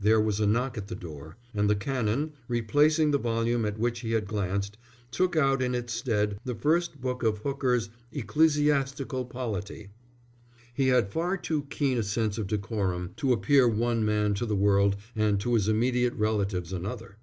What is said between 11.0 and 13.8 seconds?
far too keen a sense of decorum to appear